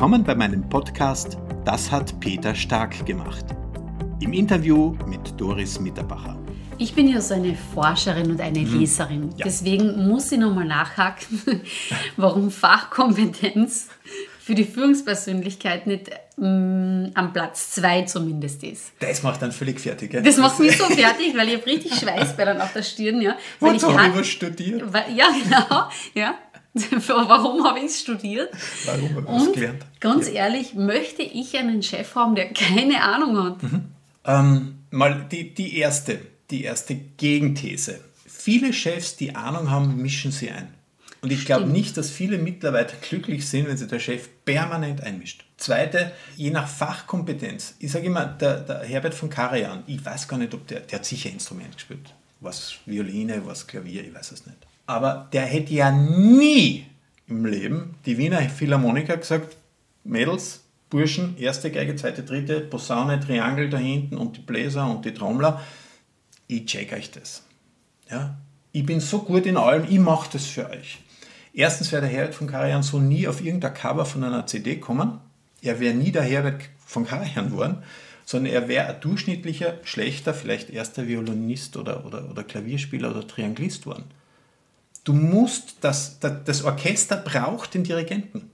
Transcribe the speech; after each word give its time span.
Willkommen 0.00 0.24
bei 0.24 0.34
meinem 0.34 0.66
Podcast 0.66 1.36
Das 1.66 1.92
hat 1.92 2.18
Peter 2.20 2.54
Stark 2.54 3.04
gemacht. 3.04 3.44
Im 4.20 4.32
Interview 4.32 4.96
mit 5.06 5.38
Doris 5.38 5.78
Mitterbacher. 5.78 6.38
Ich 6.78 6.94
bin 6.94 7.06
ja 7.06 7.20
so 7.20 7.34
eine 7.34 7.54
Forscherin 7.74 8.30
und 8.30 8.40
eine 8.40 8.60
mhm. 8.60 8.80
Leserin. 8.80 9.28
Ja. 9.36 9.44
Deswegen 9.44 10.08
muss 10.08 10.32
ich 10.32 10.38
nochmal 10.38 10.64
nachhaken, 10.64 11.60
warum 12.16 12.50
Fachkompetenz 12.50 13.88
für 14.40 14.54
die 14.54 14.64
Führungspersönlichkeit 14.64 15.86
nicht 15.86 16.10
ähm, 16.38 17.10
am 17.12 17.34
Platz 17.34 17.72
2 17.72 18.04
zumindest 18.04 18.64
ist. 18.64 18.92
Das 19.00 19.22
macht 19.22 19.42
dann 19.42 19.52
völlig 19.52 19.80
fertig. 19.80 20.12
Gell? 20.12 20.22
Das 20.22 20.38
macht 20.38 20.58
mich 20.60 20.78
so 20.78 20.84
fertig, 20.86 21.36
weil 21.36 21.46
ich 21.48 21.56
habe 21.56 21.66
richtig 21.66 21.94
Schweißbällern 21.96 22.58
auf 22.62 22.72
der 22.72 22.82
Stirn. 22.82 23.20
Ja, 23.20 23.36
weil 23.60 23.76
ich 23.76 23.84
habe 23.84 24.24
studiert. 24.24 24.90
Weil, 24.90 25.14
ja, 25.14 25.26
genau. 25.44 25.90
Ja. 26.14 26.36
Warum 27.06 27.64
habe 27.64 27.80
ich 27.80 27.86
es 27.86 28.00
studiert? 28.00 28.50
Warum 28.86 29.16
habe 29.16 29.36
ich 29.36 29.42
es 29.48 29.52
gelernt? 29.52 29.86
Ganz 29.98 30.28
ja. 30.28 30.34
ehrlich, 30.34 30.74
möchte 30.74 31.22
ich 31.22 31.56
einen 31.56 31.82
Chef 31.82 32.14
haben, 32.14 32.34
der 32.34 32.52
keine 32.52 33.02
Ahnung 33.02 33.42
hat? 33.42 33.62
Mhm. 33.62 33.84
Ähm, 34.24 34.74
mal 34.90 35.26
die, 35.30 35.52
die, 35.52 35.78
erste, 35.78 36.20
die 36.50 36.62
erste 36.62 36.94
Gegenthese. 36.94 38.00
Viele 38.26 38.72
Chefs, 38.72 39.16
die 39.16 39.34
Ahnung 39.34 39.70
haben, 39.70 39.96
mischen 39.96 40.32
sie 40.32 40.50
ein. 40.50 40.72
Und 41.22 41.32
ich 41.32 41.44
glaube 41.44 41.66
nicht, 41.66 41.96
dass 41.96 42.10
viele 42.10 42.38
Mitarbeiter 42.38 42.96
glücklich 42.96 43.46
sind, 43.46 43.68
wenn 43.68 43.76
sich 43.76 43.88
der 43.88 43.98
Chef 43.98 44.28
permanent 44.44 45.02
einmischt. 45.02 45.44
Zweite, 45.58 46.12
je 46.36 46.50
nach 46.50 46.66
Fachkompetenz. 46.66 47.74
Ich 47.78 47.92
sage 47.92 48.06
immer, 48.06 48.24
der, 48.24 48.60
der, 48.60 48.80
Herbert 48.84 49.12
von 49.12 49.28
Karajan, 49.28 49.82
ich 49.86 50.02
weiß 50.02 50.28
gar 50.28 50.38
nicht, 50.38 50.54
ob 50.54 50.66
der, 50.66 50.80
der 50.80 51.00
hat 51.00 51.04
sicher 51.04 51.28
Instrument 51.28 51.74
gespielt. 51.74 52.14
Was 52.40 52.76
Violine, 52.86 53.44
was 53.44 53.66
Klavier, 53.66 54.02
ich 54.02 54.14
weiß 54.14 54.32
es 54.32 54.46
nicht. 54.46 54.56
Aber 54.90 55.28
der 55.32 55.42
hätte 55.42 55.72
ja 55.72 55.92
nie 55.92 56.84
im 57.28 57.46
Leben 57.46 57.94
die 58.06 58.18
Wiener 58.18 58.40
Philharmoniker 58.40 59.18
gesagt, 59.18 59.56
Mädels, 60.02 60.64
Burschen, 60.88 61.38
erste 61.38 61.70
Geige, 61.70 61.94
zweite, 61.94 62.24
dritte, 62.24 62.60
Posaune, 62.60 63.20
Triangel 63.20 63.70
da 63.70 63.78
hinten 63.78 64.16
und 64.16 64.36
die 64.36 64.40
Bläser 64.40 64.90
und 64.90 65.04
die 65.04 65.14
Trommler. 65.14 65.60
Ich 66.48 66.66
check 66.66 66.92
euch 66.92 67.12
das. 67.12 67.44
Ja? 68.10 68.36
Ich 68.72 68.84
bin 68.84 68.98
so 68.98 69.20
gut 69.20 69.46
in 69.46 69.56
allem, 69.56 69.84
ich 69.88 70.00
mache 70.00 70.28
das 70.32 70.46
für 70.46 70.68
euch. 70.68 70.98
Erstens 71.54 71.92
wäre 71.92 72.02
der 72.02 72.10
Herbert 72.10 72.34
von 72.34 72.48
Karajan 72.48 72.82
so 72.82 72.98
nie 72.98 73.28
auf 73.28 73.40
irgendein 73.44 73.74
Cover 73.74 74.04
von 74.04 74.24
einer 74.24 74.48
CD 74.48 74.78
kommen. 74.78 75.20
Er 75.62 75.78
wäre 75.78 75.94
nie 75.94 76.10
der 76.10 76.24
Herbert 76.24 76.62
von 76.84 77.06
Karajan 77.06 77.50
geworden, 77.50 77.84
sondern 78.24 78.52
er 78.52 78.66
wäre 78.66 78.88
ein 78.88 79.00
durchschnittlicher, 79.00 79.74
schlechter, 79.84 80.34
vielleicht 80.34 80.68
erster 80.68 81.06
Violinist 81.06 81.76
oder, 81.76 82.04
oder, 82.04 82.28
oder 82.28 82.42
Klavierspieler 82.42 83.12
oder 83.12 83.24
Trianglist 83.28 83.84
geworden. 83.84 84.06
Du 85.04 85.12
musst, 85.12 85.76
das, 85.80 86.18
das 86.20 86.62
Orchester 86.62 87.16
braucht 87.16 87.74
den 87.74 87.84
Dirigenten. 87.84 88.50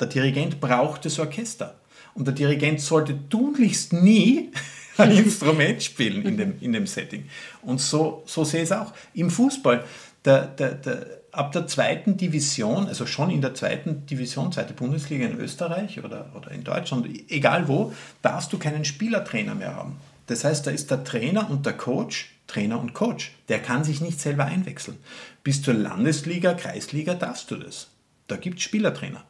Der 0.00 0.08
Dirigent 0.08 0.60
braucht 0.60 1.04
das 1.04 1.18
Orchester. 1.18 1.78
Und 2.14 2.26
der 2.26 2.34
Dirigent 2.34 2.80
sollte 2.80 3.28
tunlichst 3.28 3.92
nie 3.92 4.50
ein 4.96 5.10
Instrument 5.10 5.82
spielen 5.82 6.24
in 6.24 6.36
dem, 6.36 6.60
in 6.60 6.72
dem 6.72 6.86
Setting. 6.86 7.28
Und 7.62 7.80
so, 7.80 8.22
so 8.26 8.44
sehe 8.44 8.62
ich 8.62 8.70
es 8.70 8.72
auch. 8.72 8.92
Im 9.14 9.30
Fußball, 9.30 9.84
der, 10.24 10.46
der, 10.46 10.74
der, 10.74 11.06
ab 11.32 11.52
der 11.52 11.66
zweiten 11.66 12.16
Division, 12.16 12.88
also 12.88 13.06
schon 13.06 13.30
in 13.30 13.42
der 13.42 13.54
zweiten 13.54 14.06
Division, 14.06 14.52
zweite 14.52 14.72
Bundesliga 14.72 15.26
in 15.26 15.38
Österreich 15.38 16.02
oder, 16.02 16.30
oder 16.34 16.50
in 16.50 16.64
Deutschland, 16.64 17.06
egal 17.28 17.68
wo, 17.68 17.92
darfst 18.22 18.52
du 18.52 18.58
keinen 18.58 18.84
Spielertrainer 18.84 19.54
mehr 19.54 19.76
haben. 19.76 19.96
Das 20.26 20.44
heißt, 20.44 20.66
da 20.66 20.70
ist 20.70 20.90
der 20.90 21.04
Trainer 21.04 21.50
und 21.50 21.66
der 21.66 21.74
Coach, 21.74 22.35
Trainer 22.46 22.80
und 22.80 22.94
Coach. 22.94 23.32
Der 23.48 23.60
kann 23.60 23.84
sich 23.84 24.00
nicht 24.00 24.20
selber 24.20 24.44
einwechseln. 24.44 24.98
Bis 25.42 25.62
zur 25.62 25.74
Landesliga, 25.74 26.54
Kreisliga 26.54 27.14
darfst 27.14 27.50
du 27.50 27.56
das. 27.56 27.88
Da 28.28 28.36
gibt 28.36 28.58
es 28.58 28.64
Spielertrainer. 28.64 29.24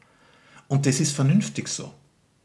Und 0.67 0.85
das 0.85 0.99
ist 0.99 1.15
vernünftig 1.15 1.67
so. 1.67 1.93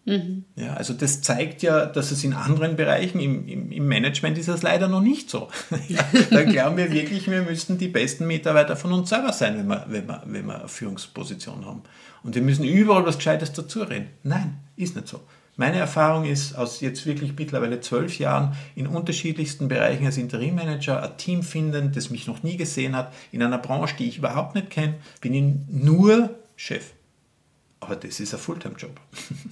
Mhm. 0.05 0.45
Ja, 0.57 0.75
also 0.75 0.95
das 0.95 1.21
zeigt 1.21 1.63
ja, 1.63 1.87
dass 1.87 2.11
es 2.11 2.25
in 2.25 2.33
anderen 2.33 2.75
Bereichen, 2.75 3.21
im, 3.21 3.47
im, 3.47 3.71
im 3.71 3.87
Management 3.87 4.37
ist 4.37 4.49
es 4.49 4.63
leider 4.63 4.89
noch 4.89 5.01
nicht 5.01 5.31
so. 5.31 5.49
ja, 5.89 6.05
da 6.31 6.43
glauben 6.43 6.77
wir 6.77 6.91
wirklich, 6.93 7.31
wir 7.31 7.43
müssten 7.43 7.79
die 7.79 7.89
besten 7.89 8.27
Mitarbeiter 8.27 8.77
von 8.77 8.93
uns 8.93 9.11
selber 9.11 9.33
sein, 9.33 9.59
wenn 9.59 9.69
wir, 9.69 9.87
wenn 9.89 10.09
wir, 10.09 10.23
wenn 10.27 10.47
wir 10.47 10.59
eine 10.59 10.69
Führungsposition 10.69 11.65
haben. 11.65 11.83
Und 12.25 12.35
wir 12.35 12.43
müssen 12.43 12.65
überall 12.65 13.07
was 13.07 13.17
Gescheites 13.17 13.53
dazu 13.53 13.83
reden. 13.83 14.09
Nein, 14.25 14.59
ist 14.77 14.97
nicht 14.97 15.09
so. 15.09 15.21
Meine 15.57 15.79
Erfahrung 15.79 16.25
ist 16.25 16.55
aus 16.55 16.81
jetzt 16.81 17.05
wirklich 17.05 17.35
mittlerweile 17.39 17.81
zwölf 17.81 18.19
Jahren 18.19 18.57
in 18.75 18.87
unterschiedlichsten 18.87 19.69
Bereichen 19.69 20.07
als 20.07 20.17
Interimmanager 20.17 21.03
ein 21.03 21.17
Team 21.19 21.43
finden, 21.43 21.93
das 21.93 22.11
mich 22.11 22.27
noch 22.27 22.43
nie 22.43 22.57
gesehen 22.57 22.97
hat, 22.97 23.13
in 23.33 23.43
einer 23.43 23.59
Branche, 23.59 23.97
die 23.99 24.09
ich 24.09 24.19
überhaupt 24.19 24.55
nicht 24.55 24.71
kenne, 24.71 24.95
bin 25.21 25.35
ich 25.35 25.55
nur 25.69 26.31
Chef. 26.57 26.93
Aber 27.81 27.97
das 27.97 28.19
ist 28.21 28.33
ein 28.33 28.41
Fulltime-Job. 28.41 28.99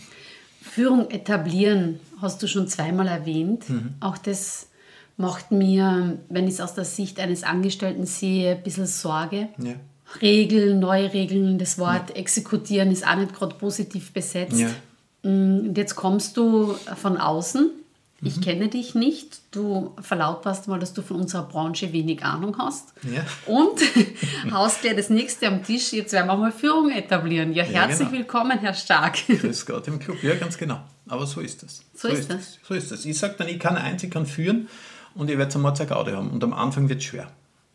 Führung 0.62 1.10
etablieren 1.10 2.00
hast 2.20 2.42
du 2.42 2.46
schon 2.46 2.68
zweimal 2.68 3.08
erwähnt. 3.08 3.68
Mhm. 3.68 3.94
Auch 4.00 4.16
das 4.16 4.68
macht 5.16 5.50
mir, 5.50 6.18
wenn 6.28 6.46
ich 6.46 6.54
es 6.54 6.60
aus 6.60 6.74
der 6.74 6.84
Sicht 6.84 7.20
eines 7.20 7.42
Angestellten 7.42 8.06
sehe, 8.06 8.56
ein 8.56 8.62
bisschen 8.62 8.86
Sorge. 8.86 9.48
Ja. 9.58 9.74
Regeln, 10.22 10.80
neue 10.80 11.12
Regeln, 11.12 11.58
das 11.58 11.78
Wort 11.78 12.10
ja. 12.10 12.16
exekutieren 12.16 12.90
ist 12.90 13.06
auch 13.06 13.16
nicht 13.16 13.34
gerade 13.34 13.54
positiv 13.56 14.12
besetzt. 14.12 14.58
Ja. 14.58 14.70
Mm, 15.22 15.68
und 15.68 15.78
jetzt 15.78 15.94
kommst 15.94 16.36
du 16.36 16.74
von 16.96 17.16
außen 17.16 17.70
ich 18.22 18.36
mhm. 18.36 18.40
kenne 18.42 18.68
dich 18.68 18.94
nicht. 18.94 19.40
Du 19.50 19.94
verlautbarst 20.00 20.68
mal, 20.68 20.78
dass 20.78 20.92
du 20.92 21.00
von 21.00 21.20
unserer 21.20 21.44
Branche 21.44 21.92
wenig 21.92 22.22
Ahnung 22.22 22.56
hast. 22.58 22.92
Ja. 23.02 23.24
Und 23.46 23.80
haust 24.52 24.82
gleich 24.82 24.96
das 24.96 25.08
nächste 25.08 25.48
am 25.48 25.62
Tisch. 25.62 25.92
Jetzt 25.92 26.12
werden 26.12 26.26
wir 26.26 26.36
mal 26.36 26.52
Führung 26.52 26.90
etablieren. 26.90 27.54
Ja, 27.54 27.64
herzlich 27.64 28.00
ja, 28.00 28.04
genau. 28.06 28.18
willkommen, 28.18 28.58
Herr 28.58 28.74
Stark. 28.74 29.26
Grüß 29.26 29.64
Gott 29.64 29.88
im 29.88 29.98
Club. 29.98 30.22
Ja, 30.22 30.34
ganz 30.34 30.58
genau. 30.58 30.80
Aber 31.08 31.26
so 31.26 31.40
ist 31.40 31.62
es. 31.62 31.82
So, 31.94 32.08
so, 32.08 32.14
ist 32.14 32.30
das. 32.30 32.58
So 32.62 32.74
ist 32.74 32.92
es. 32.92 33.06
Ich 33.06 33.18
sage 33.18 33.36
dann, 33.38 33.48
ich 33.48 33.58
kann 33.58 33.76
eins, 33.76 34.02
ich 34.02 34.10
kann 34.10 34.26
führen 34.26 34.68
und 35.14 35.30
ihr 35.30 35.38
werdet 35.38 35.56
einmal 35.56 35.72
Gaude 35.72 36.14
haben. 36.14 36.30
Und 36.30 36.44
am 36.44 36.52
Anfang 36.52 36.90
wird 36.90 36.98
es 36.98 37.06
schwer. 37.06 37.28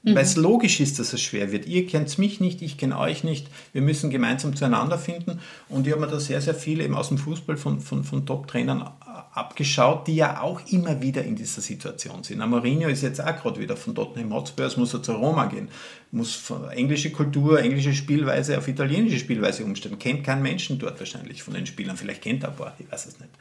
Mhm. 0.06 0.16
Weil 0.16 0.24
es 0.24 0.36
logisch 0.36 0.80
ist, 0.80 1.00
dass 1.00 1.14
es 1.14 1.22
schwer 1.22 1.52
wird. 1.52 1.66
Ihr 1.66 1.88
kennt 1.88 2.18
mich 2.20 2.40
nicht, 2.40 2.62
ich 2.62 2.78
kenne 2.78 2.98
euch 2.98 3.24
nicht. 3.24 3.48
Wir 3.74 3.82
müssen 3.82 4.12
gemeinsam 4.12 4.56
zueinander 4.56 5.00
finden. 5.00 5.40
Und 5.68 5.88
ich 5.88 5.94
habe 5.94 6.06
mir 6.06 6.12
da 6.12 6.20
sehr, 6.20 6.42
sehr 6.42 6.56
viele 6.56 6.84
eben 6.84 6.96
aus 6.96 7.10
dem 7.10 7.18
Fußball 7.18 7.58
von, 7.58 7.80
von, 7.80 8.04
von 8.04 8.26
Top-Trainern 8.26 8.88
abgeschaut, 9.34 10.08
die 10.08 10.16
ja 10.16 10.42
auch 10.42 10.62
immer 10.72 11.02
wieder 11.02 11.24
in 11.24 11.36
dieser 11.36 11.62
Situation 11.62 12.24
sind. 12.24 12.46
Mourinho 12.48 12.88
ist 12.88 13.02
jetzt 13.02 13.20
auch 13.20 13.36
gerade 13.36 13.60
wieder 13.60 13.76
von 13.76 13.94
Tottenham 13.94 14.34
Hotspurs, 14.34 14.78
muss 14.78 14.94
er 14.94 15.04
zu 15.04 15.14
Roma 15.14 15.48
gehen, 15.48 15.68
muss 16.12 16.54
englische 16.72 17.12
Kultur, 17.12 17.60
englische 17.60 17.94
Spielweise 17.94 18.58
auf 18.58 18.68
italienische 18.68 19.20
Spielweise 19.20 19.66
umstellen. 19.66 20.00
Kennt 20.00 20.24
keinen 20.24 20.42
Menschen 20.42 20.80
dort 20.80 21.00
wahrscheinlich 21.00 21.44
von 21.44 21.54
den 21.54 21.66
Spielern, 21.66 21.98
vielleicht 21.98 22.22
kennt 22.22 22.44
er 22.44 22.50
ein 22.50 22.56
paar, 22.56 22.76
ich 22.80 22.90
weiß 22.90 23.08
es 23.08 23.20
nicht. 23.20 23.32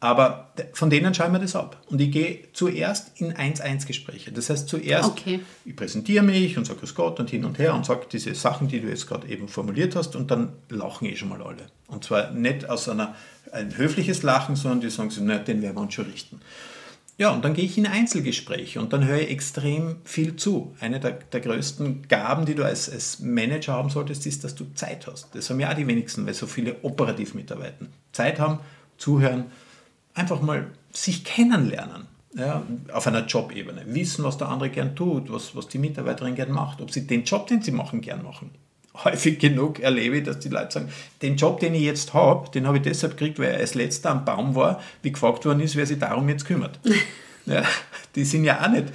Aber 0.00 0.52
von 0.74 0.90
denen 0.90 1.12
schauen 1.12 1.32
wir 1.32 1.40
das 1.40 1.56
ab. 1.56 1.82
Und 1.90 2.00
ich 2.00 2.12
gehe 2.12 2.52
zuerst 2.52 3.20
in 3.20 3.34
1-1-Gespräche. 3.34 4.30
Das 4.30 4.48
heißt, 4.48 4.68
zuerst, 4.68 5.08
okay. 5.08 5.40
ich 5.64 5.74
präsentiere 5.74 6.22
mich 6.22 6.56
und 6.56 6.66
sage 6.66 6.78
Grüß 6.78 6.94
Gott 6.94 7.18
und 7.18 7.30
hin 7.30 7.44
und 7.44 7.58
her 7.58 7.74
und 7.74 7.84
sage 7.84 8.06
diese 8.10 8.32
Sachen, 8.36 8.68
die 8.68 8.80
du 8.80 8.88
jetzt 8.88 9.08
gerade 9.08 9.26
eben 9.26 9.48
formuliert 9.48 9.96
hast, 9.96 10.14
und 10.14 10.30
dann 10.30 10.52
lachen 10.68 11.06
eh 11.06 11.16
schon 11.16 11.30
mal 11.30 11.42
alle. 11.42 11.66
Und 11.88 12.04
zwar 12.04 12.30
nicht 12.30 12.70
aus 12.70 12.88
einer, 12.88 13.16
ein 13.50 13.76
höfliches 13.76 14.22
Lachen, 14.22 14.54
sondern 14.54 14.82
die 14.82 14.90
sagen 14.90 15.10
so, 15.10 15.20
na, 15.24 15.38
den 15.38 15.62
werden 15.62 15.74
wir 15.74 15.80
uns 15.80 15.94
schon 15.94 16.06
richten. 16.06 16.40
Ja, 17.16 17.30
und 17.30 17.44
dann 17.44 17.54
gehe 17.54 17.64
ich 17.64 17.76
in 17.76 17.86
Einzelgespräche 17.88 18.80
und 18.80 18.92
dann 18.92 19.04
höre 19.04 19.18
ich 19.18 19.30
extrem 19.30 19.96
viel 20.04 20.36
zu. 20.36 20.76
Eine 20.78 21.00
der, 21.00 21.14
der 21.14 21.40
größten 21.40 22.06
Gaben, 22.06 22.46
die 22.46 22.54
du 22.54 22.64
als, 22.64 22.88
als 22.88 23.18
Manager 23.18 23.72
haben 23.72 23.90
solltest, 23.90 24.24
ist, 24.26 24.44
dass 24.44 24.54
du 24.54 24.66
Zeit 24.74 25.08
hast. 25.08 25.34
Das 25.34 25.50
haben 25.50 25.58
ja 25.58 25.68
auch 25.68 25.74
die 25.74 25.88
wenigsten, 25.88 26.24
weil 26.24 26.34
so 26.34 26.46
viele 26.46 26.76
operativ 26.84 27.34
mitarbeiten. 27.34 27.88
Zeit 28.12 28.38
haben, 28.38 28.60
zuhören, 28.98 29.46
einfach 30.18 30.40
mal 30.40 30.66
sich 30.92 31.24
kennenlernen. 31.24 32.06
Ja, 32.34 32.62
auf 32.92 33.06
einer 33.06 33.24
Jobebene. 33.24 33.82
Wissen, 33.86 34.22
was 34.22 34.36
der 34.36 34.48
andere 34.48 34.68
gern 34.68 34.94
tut, 34.94 35.32
was, 35.32 35.56
was 35.56 35.66
die 35.68 35.78
Mitarbeiterin 35.78 36.34
gern 36.34 36.52
macht, 36.52 36.80
ob 36.82 36.90
sie 36.90 37.06
den 37.06 37.24
Job, 37.24 37.46
den 37.46 37.62
sie 37.62 37.72
machen, 37.72 38.02
gern 38.02 38.22
machen. 38.22 38.50
Häufig 39.04 39.38
genug 39.38 39.80
erlebe 39.80 40.18
ich, 40.18 40.24
dass 40.24 40.38
die 40.38 40.48
Leute 40.48 40.72
sagen, 40.72 40.92
den 41.22 41.36
Job, 41.36 41.60
den 41.60 41.74
ich 41.74 41.82
jetzt 41.82 42.12
habe, 42.14 42.50
den 42.50 42.66
habe 42.66 42.76
ich 42.78 42.82
deshalb 42.82 43.16
gekriegt, 43.16 43.38
weil 43.38 43.52
er 43.52 43.58
als 43.58 43.74
letzter 43.74 44.10
am 44.10 44.24
Baum 44.24 44.54
war, 44.54 44.80
wie 45.02 45.12
gefragt 45.12 45.46
worden 45.46 45.60
ist, 45.60 45.74
wer 45.76 45.86
sich 45.86 45.98
darum 45.98 46.28
jetzt 46.28 46.44
kümmert. 46.44 46.78
ja, 47.46 47.62
die 48.14 48.24
sind 48.24 48.44
ja 48.44 48.62
auch 48.62 48.70
nicht 48.70 48.92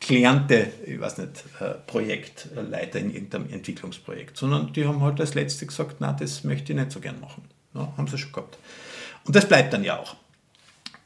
gelernte, 0.00 0.66
ich 0.84 1.00
weiß 1.00 1.18
nicht, 1.18 1.44
äh, 1.60 1.74
Projektleiter 1.86 2.98
in 2.98 3.14
irgendeinem 3.14 3.50
Entwicklungsprojekt, 3.50 4.36
sondern 4.36 4.72
die 4.72 4.86
haben 4.86 5.00
halt 5.00 5.20
als 5.20 5.34
Letzte 5.34 5.66
gesagt, 5.66 5.96
na, 6.00 6.12
das 6.12 6.44
möchte 6.44 6.72
ich 6.72 6.78
nicht 6.78 6.90
so 6.90 7.00
gern 7.00 7.20
machen. 7.20 7.44
Ja, 7.74 7.92
haben 7.96 8.08
sie 8.08 8.18
schon 8.18 8.32
gehabt. 8.32 8.58
Und 9.24 9.36
das 9.36 9.46
bleibt 9.46 9.72
dann 9.72 9.84
ja 9.84 9.98
auch. 9.98 10.16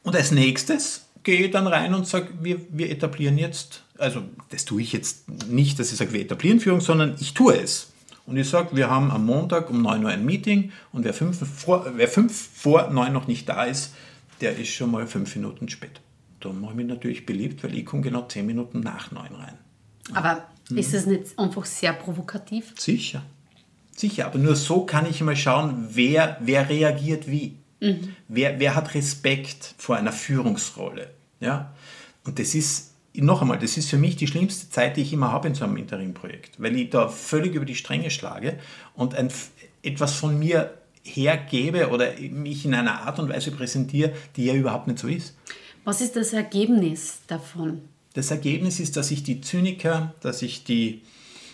Und 0.03 0.15
als 0.15 0.31
nächstes 0.31 1.05
gehe 1.23 1.45
ich 1.45 1.51
dann 1.51 1.67
rein 1.67 1.93
und 1.93 2.07
sage, 2.07 2.29
wir, 2.41 2.59
wir 2.69 2.89
etablieren 2.89 3.37
jetzt, 3.37 3.83
also 3.97 4.23
das 4.49 4.65
tue 4.65 4.81
ich 4.81 4.93
jetzt 4.93 5.29
nicht, 5.47 5.79
dass 5.79 5.91
ich 5.91 5.97
sage, 5.97 6.13
wir 6.13 6.21
etablieren 6.21 6.59
Führung, 6.59 6.81
sondern 6.81 7.15
ich 7.19 7.33
tue 7.33 7.57
es. 7.57 7.91
Und 8.25 8.37
ich 8.37 8.47
sage, 8.47 8.75
wir 8.75 8.89
haben 8.89 9.11
am 9.11 9.25
Montag 9.25 9.69
um 9.69 9.81
9 9.81 10.03
Uhr 10.03 10.11
ein 10.11 10.23
Meeting 10.23 10.71
und 10.91 11.03
wer 11.03 11.13
fünf 11.13 11.39
vor, 11.47 11.91
wer 11.95 12.07
fünf 12.07 12.49
vor 12.53 12.89
9 12.89 13.11
noch 13.11 13.27
nicht 13.27 13.49
da 13.49 13.63
ist, 13.63 13.93
der 14.39 14.55
ist 14.57 14.69
schon 14.69 14.91
mal 14.91 15.07
fünf 15.07 15.35
Minuten 15.35 15.67
spät. 15.67 15.99
Da 16.39 16.49
mache 16.49 16.71
ich 16.71 16.77
mich 16.77 16.87
natürlich 16.87 17.25
beliebt, 17.25 17.63
weil 17.63 17.75
ich 17.75 17.85
komme 17.85 18.03
genau 18.03 18.21
10 18.21 18.45
Minuten 18.45 18.79
nach 18.81 19.11
9 19.11 19.33
rein. 19.33 19.57
Aber 20.13 20.45
mhm. 20.69 20.77
ist 20.77 20.93
das 20.93 21.05
nicht 21.05 21.37
einfach 21.37 21.65
sehr 21.65 21.93
provokativ? 21.93 22.73
Sicher. 22.77 23.23
Sicher, 23.95 24.27
aber 24.27 24.39
nur 24.39 24.55
so 24.55 24.85
kann 24.85 25.05
ich 25.05 25.21
mal 25.21 25.35
schauen, 25.35 25.89
wer, 25.91 26.37
wer 26.39 26.69
reagiert 26.69 27.29
wie. 27.29 27.57
Mhm. 27.79 28.15
Wer, 28.27 28.59
wer 28.59 28.75
hat 28.75 28.93
Respekt 28.93 29.75
vor 29.77 29.95
einer 29.95 30.11
Führungsrolle. 30.11 31.11
Ja? 31.39 31.73
Und 32.25 32.39
das 32.39 32.55
ist, 32.55 32.93
noch 33.13 33.41
einmal, 33.41 33.59
das 33.59 33.77
ist 33.77 33.89
für 33.89 33.97
mich 33.97 34.15
die 34.15 34.27
schlimmste 34.27 34.69
Zeit, 34.69 34.97
die 34.97 35.01
ich 35.01 35.13
immer 35.13 35.31
habe 35.31 35.47
in 35.47 35.55
so 35.55 35.63
einem 35.63 35.77
Interim-Projekt, 35.77 36.61
weil 36.61 36.75
ich 36.75 36.89
da 36.89 37.07
völlig 37.07 37.55
über 37.55 37.65
die 37.65 37.75
Stränge 37.75 38.11
schlage 38.11 38.59
und 38.95 39.15
ein, 39.15 39.29
etwas 39.81 40.13
von 40.13 40.37
mir 40.37 40.73
hergebe 41.03 41.89
oder 41.89 42.11
mich 42.19 42.65
in 42.65 42.73
einer 42.73 43.01
Art 43.01 43.19
und 43.19 43.29
Weise 43.29 43.51
präsentiere, 43.51 44.13
die 44.35 44.45
ja 44.45 44.53
überhaupt 44.53 44.87
nicht 44.87 44.99
so 44.99 45.07
ist. 45.07 45.35
Was 45.85 46.01
ist 46.01 46.15
das 46.15 46.33
Ergebnis 46.33 47.19
davon? 47.27 47.81
Das 48.13 48.31
Ergebnis 48.31 48.79
ist, 48.79 48.97
dass 48.97 49.11
ich 49.11 49.23
die 49.23 49.41
Zyniker, 49.41 50.13
dass 50.21 50.41
ich 50.41 50.63
die 50.63 51.01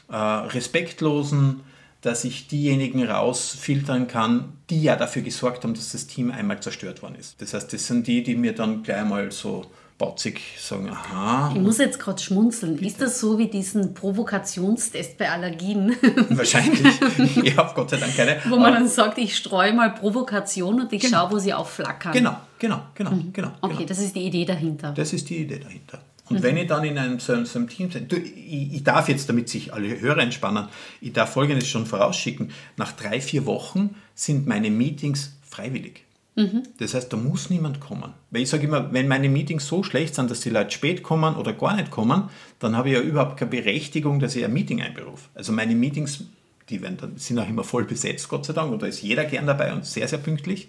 äh, 0.10 0.16
Respektlosen, 0.16 1.62
dass 2.06 2.24
ich 2.24 2.48
diejenigen 2.48 3.08
rausfiltern 3.08 4.08
kann, 4.08 4.54
die 4.70 4.84
ja 4.84 4.96
dafür 4.96 5.22
gesorgt 5.22 5.64
haben, 5.64 5.74
dass 5.74 5.92
das 5.92 6.08
Team 6.08 6.32
einmal 6.32 6.60
zerstört 6.60 7.02
worden 7.02 7.16
ist. 7.16 7.42
Das 7.42 7.54
heißt, 7.54 7.74
das 7.74 7.88
sind 7.88 8.08
die, 8.08 8.24
die 8.24 8.36
mir 8.36 8.54
dann 8.54 8.84
gleich 8.84 9.06
mal 9.06 9.32
so 9.32 9.66
batzig 9.98 10.42
sagen, 10.60 10.90
aha. 10.90 11.52
Ich 11.56 11.62
muss 11.62 11.78
jetzt 11.78 12.00
gerade 12.00 12.22
schmunzeln. 12.22 12.76
Bitte. 12.76 12.88
Ist 12.88 13.02
das 13.02 13.20
so 13.20 13.38
wie 13.38 13.48
diesen 13.48 13.94
Provokationstest 13.94 15.18
bei 15.18 15.32
Allergien? 15.32 15.96
Wahrscheinlich. 16.30 17.00
Ich 17.44 17.58
habe 17.58 17.74
Gott 17.74 17.90
sei 17.90 17.98
Dank 17.98 18.16
keine. 18.16 18.38
Wo 18.50 18.58
man 18.58 18.74
dann 18.74 18.88
sagt, 18.88 19.18
ich 19.18 19.36
streue 19.38 19.74
mal 19.74 19.94
Provokation 19.94 20.82
und 20.82 20.92
ich 20.92 21.02
genau. 21.02 21.20
schaue, 21.20 21.32
wo 21.32 21.40
sie 21.40 21.54
aufflackern. 21.54 22.12
Genau, 22.12 22.36
genau, 22.60 22.82
genau, 22.94 23.12
mhm. 23.12 23.32
genau. 23.32 23.52
Okay, 23.62 23.76
genau. 23.76 23.88
das 23.88 24.00
ist 24.00 24.16
die 24.16 24.26
Idee 24.26 24.46
dahinter. 24.46 24.92
Das 24.92 25.14
ist 25.14 25.30
die 25.30 25.38
Idee 25.38 25.60
dahinter. 25.60 26.00
Und 26.30 26.40
mhm. 26.40 26.44
wenn 26.44 26.58
ich 26.58 26.68
dann 26.68 26.84
in 26.84 26.98
einem, 26.98 27.20
so, 27.20 27.44
so 27.46 27.60
einem 27.60 27.70
Team 27.70 27.90
bin, 27.90 28.08
ich, 28.10 28.74
ich, 28.74 28.84
darf 28.84 29.10
jetzt, 29.10 29.30
damit 29.30 29.50
sich 29.50 29.74
alle 29.74 30.00
Hörer 30.00 30.22
entspannen, 30.22 30.68
ich 31.02 31.14
darf 31.14 31.34
Folgendes 31.34 31.68
schon 31.68 31.86
vorausschicken. 31.86 32.52
Nach 32.78 32.92
drei, 32.94 33.22
vier 33.22 33.46
Wochen 33.46 33.96
sind 34.16 34.48
meine 34.48 34.72
Meetings 34.72 35.38
freiwillig. 35.48 36.06
Mhm. 36.36 36.64
Das 36.80 36.94
heißt, 36.94 37.14
da 37.14 37.18
muss 37.18 37.50
niemand 37.50 37.80
kommen. 37.80 38.14
Weil 38.30 38.42
ich 38.42 38.50
sage 38.50 38.66
immer, 38.66 38.92
wenn 38.92 39.08
meine 39.08 39.30
Meetings 39.30 39.68
so 39.68 39.84
schlecht 39.84 40.16
sind, 40.16 40.30
dass 40.30 40.42
die 40.42 40.50
Leute 40.50 40.72
spät 40.72 41.02
kommen 41.02 41.36
oder 41.36 41.54
gar 41.54 41.76
nicht 41.76 41.92
kommen, 41.92 42.30
dann 42.60 42.76
habe 42.76 42.90
ich 42.90 42.96
ja 42.96 43.02
überhaupt 43.02 43.38
keine 43.38 43.52
Berechtigung, 43.52 44.20
dass 44.20 44.36
ich 44.36 44.44
ein 44.44 44.52
Meeting 44.52 44.82
einberufe. 44.82 45.30
Also 45.34 45.54
meine 45.54 45.76
Meetings, 45.76 46.26
die 46.70 46.82
werden 46.82 46.98
dann, 46.98 47.18
sind 47.18 47.40
auch 47.40 47.48
immer 47.48 47.64
voll 47.64 47.86
besetzt, 47.86 48.28
Gott 48.28 48.46
sei 48.46 48.54
Dank, 48.54 48.72
und 48.72 48.82
da 48.82 48.88
ist 48.88 49.02
jeder 49.02 49.24
gern 49.24 49.48
dabei 49.48 49.74
und 49.74 49.86
sehr, 49.86 50.08
sehr 50.08 50.20
pünktlich. 50.20 50.68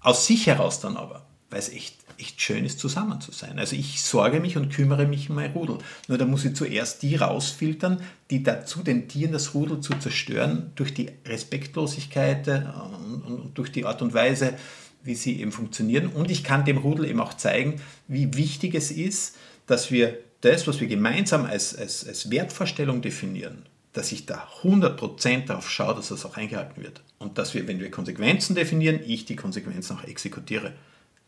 Aus 0.00 0.26
sich 0.26 0.46
heraus 0.46 0.80
dann 0.80 0.96
aber, 0.96 1.26
weil 1.50 1.60
es 1.60 1.70
echt, 1.70 1.96
echt 2.18 2.40
schön 2.40 2.64
ist, 2.64 2.78
zusammen 2.78 3.20
zu 3.20 3.32
sein. 3.32 3.58
Also 3.58 3.74
ich 3.74 4.02
sorge 4.02 4.40
mich 4.40 4.56
und 4.56 4.70
kümmere 4.70 5.06
mich 5.06 5.30
um 5.30 5.36
mein 5.36 5.52
Rudel. 5.52 5.78
Nur 6.08 6.18
da 6.18 6.26
muss 6.26 6.44
ich 6.44 6.54
zuerst 6.54 7.02
die 7.02 7.16
rausfiltern, 7.16 8.02
die 8.30 8.42
dazu 8.42 8.82
tendieren, 8.82 9.32
das 9.32 9.54
Rudel 9.54 9.80
zu 9.80 9.94
zerstören, 9.94 10.72
durch 10.74 10.92
die 10.92 11.10
Respektlosigkeit 11.26 12.48
äh, 12.48 12.62
und, 12.92 13.22
und 13.22 13.58
durch 13.58 13.72
die 13.72 13.86
Art 13.86 14.02
und 14.02 14.12
Weise, 14.12 14.54
wie 15.02 15.14
sie 15.14 15.40
eben 15.40 15.52
funktionieren. 15.52 16.08
Und 16.08 16.30
ich 16.30 16.44
kann 16.44 16.64
dem 16.64 16.78
Rudel 16.78 17.06
eben 17.06 17.20
auch 17.20 17.34
zeigen, 17.34 17.80
wie 18.08 18.34
wichtig 18.34 18.74
es 18.74 18.90
ist, 18.90 19.36
dass 19.66 19.90
wir 19.90 20.18
das, 20.40 20.66
was 20.66 20.80
wir 20.80 20.88
gemeinsam 20.88 21.46
als, 21.46 21.74
als, 21.74 22.06
als 22.06 22.30
Wertvorstellung 22.30 23.00
definieren, 23.00 23.64
dass 23.92 24.12
ich 24.12 24.26
da 24.26 24.46
100% 24.62 25.46
darauf 25.46 25.70
schaue, 25.70 25.94
dass 25.94 26.08
das 26.08 26.24
auch 26.24 26.36
eingehalten 26.36 26.82
wird. 26.82 27.02
Und 27.18 27.38
dass 27.38 27.54
wir, 27.54 27.66
wenn 27.66 27.80
wir 27.80 27.90
Konsequenzen 27.90 28.54
definieren, 28.54 29.00
ich 29.04 29.24
die 29.24 29.36
Konsequenzen 29.36 29.96
auch 29.96 30.04
exekutiere. 30.04 30.72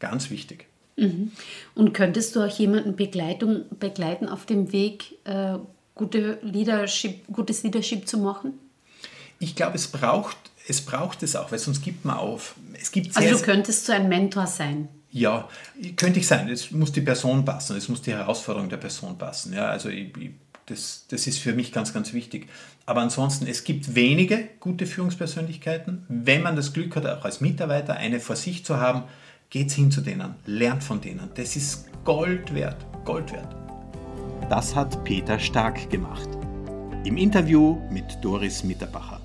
Ganz 0.00 0.30
wichtig. 0.30 0.66
Mhm. 0.96 1.30
Und 1.74 1.94
könntest 1.94 2.34
du 2.34 2.40
auch 2.40 2.58
jemanden 2.58 2.96
Begleitung, 2.96 3.64
begleiten 3.78 4.28
auf 4.28 4.44
dem 4.44 4.72
Weg, 4.72 5.18
äh, 5.24 5.58
gute 5.94 6.38
Leadership, 6.42 7.26
gutes 7.32 7.62
Leadership 7.62 8.08
zu 8.08 8.18
machen? 8.18 8.54
Ich 9.38 9.54
glaube, 9.54 9.76
es 9.76 9.88
braucht 9.88 10.36
es 10.70 10.80
braucht 10.80 11.22
es 11.22 11.36
auch, 11.36 11.50
weil 11.50 11.58
sonst 11.58 11.82
gibt 11.82 12.04
man 12.04 12.16
auf. 12.16 12.54
Es 12.80 12.92
gibt 12.92 13.16
also 13.16 13.36
du 13.36 13.42
könntest 13.42 13.86
so 13.86 13.92
ein 13.92 14.08
Mentor 14.08 14.46
sein. 14.46 14.88
Ja, 15.10 15.48
könnte 15.96 16.20
ich 16.20 16.26
sein. 16.26 16.48
Es 16.48 16.70
muss 16.70 16.92
die 16.92 17.00
Person 17.00 17.44
passen, 17.44 17.76
es 17.76 17.88
muss 17.88 18.02
die 18.02 18.12
Herausforderung 18.12 18.68
der 18.68 18.76
Person 18.76 19.18
passen. 19.18 19.52
Ja, 19.52 19.66
also 19.66 19.88
ich, 19.88 20.16
ich, 20.16 20.30
das, 20.66 21.06
das 21.08 21.26
ist 21.26 21.38
für 21.38 21.52
mich 21.52 21.72
ganz, 21.72 21.92
ganz 21.92 22.12
wichtig. 22.12 22.48
Aber 22.86 23.00
ansonsten, 23.00 23.46
es 23.48 23.64
gibt 23.64 23.96
wenige 23.96 24.48
gute 24.60 24.86
Führungspersönlichkeiten. 24.86 26.06
Wenn 26.08 26.42
man 26.42 26.54
das 26.54 26.72
Glück 26.72 26.94
hat, 26.94 27.06
auch 27.06 27.24
als 27.24 27.40
Mitarbeiter 27.40 27.94
eine 27.94 28.20
vor 28.20 28.36
sich 28.36 28.64
zu 28.64 28.76
haben, 28.78 29.02
geht 29.50 29.72
hin 29.72 29.90
zu 29.90 30.00
denen, 30.00 30.36
lernt 30.46 30.82
von 30.82 31.00
denen. 31.00 31.28
Das 31.34 31.56
ist 31.56 31.88
Gold 32.04 32.54
wert, 32.54 32.86
Gold 33.04 33.32
wert. 33.32 33.54
Das 34.48 34.74
hat 34.74 35.02
Peter 35.04 35.38
Stark 35.38 35.90
gemacht. 35.90 36.28
Im 37.04 37.16
Interview 37.16 37.76
mit 37.90 38.18
Doris 38.22 38.62
Mitterbacher. 38.62 39.19